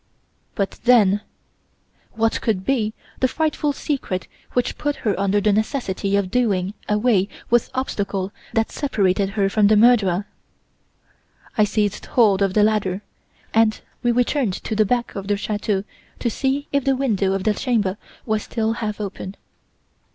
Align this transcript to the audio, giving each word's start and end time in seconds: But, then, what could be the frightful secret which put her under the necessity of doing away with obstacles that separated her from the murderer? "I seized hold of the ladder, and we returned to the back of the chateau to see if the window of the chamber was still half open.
But, 0.55 0.79
then, 0.85 1.21
what 2.13 2.41
could 2.41 2.65
be 2.65 2.95
the 3.19 3.27
frightful 3.27 3.71
secret 3.71 4.27
which 4.53 4.79
put 4.79 4.95
her 5.05 5.13
under 5.19 5.39
the 5.39 5.53
necessity 5.53 6.15
of 6.15 6.31
doing 6.31 6.73
away 6.89 7.29
with 7.51 7.69
obstacles 7.75 8.31
that 8.53 8.71
separated 8.71 9.29
her 9.37 9.47
from 9.47 9.67
the 9.67 9.77
murderer? 9.77 10.25
"I 11.55 11.65
seized 11.65 12.07
hold 12.07 12.41
of 12.41 12.55
the 12.55 12.63
ladder, 12.63 13.03
and 13.53 13.79
we 14.01 14.11
returned 14.11 14.53
to 14.63 14.75
the 14.75 14.85
back 14.85 15.13
of 15.13 15.27
the 15.27 15.37
chateau 15.37 15.83
to 16.17 16.29
see 16.31 16.67
if 16.71 16.83
the 16.83 16.95
window 16.95 17.33
of 17.33 17.43
the 17.43 17.53
chamber 17.53 17.95
was 18.25 18.41
still 18.41 18.73
half 18.81 18.99
open. 18.99 19.35